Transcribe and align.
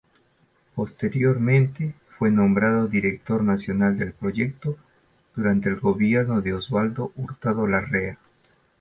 Posteriormente 0.73 1.93
fue 2.17 2.31
nombrado 2.31 2.87
director 2.87 3.43
nacional 3.43 3.99
del 3.99 4.13
proyecto, 4.13 4.75
durante 5.35 5.69
el 5.69 5.79
gobierno 5.79 6.41
de 6.41 6.55
Osvaldo 6.55 7.11
Hurtado 7.15 7.67
Larrea. 7.67 8.17